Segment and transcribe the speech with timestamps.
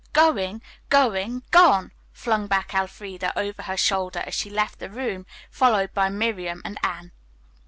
[0.13, 5.93] "Going, going, gone!" flung back Elfreda over her shoulder as she left the room, followed
[5.93, 7.11] by Miriam and Anne.